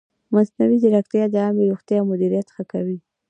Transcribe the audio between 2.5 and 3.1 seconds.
ښه کوي.